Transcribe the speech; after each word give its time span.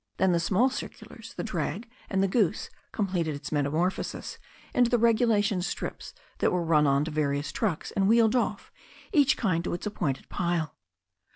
Then 0.17 0.31
the 0.31 0.39
small 0.39 0.71
circulars, 0.71 1.35
the 1.35 1.43
drag, 1.43 1.87
and 2.09 2.23
the 2.23 2.27
goose 2.27 2.71
completed 2.91 3.35
its 3.35 3.51
metamor 3.51 3.91
phosis 3.91 4.39
into 4.73 4.89
the 4.89 4.97
regulation 4.97 5.61
strips 5.61 6.15
that 6.39 6.51
were 6.51 6.63
run 6.65 6.87
on 6.87 7.05
to 7.05 7.11
varioua 7.11 7.53
trucks 7.53 7.91
and 7.91 8.07
wheeled 8.07 8.35
off, 8.35 8.71
each 9.13 9.37
kind 9.37 9.63
to 9.63 9.75
its 9.75 9.85
appointed 9.85 10.27
pile. 10.27 10.75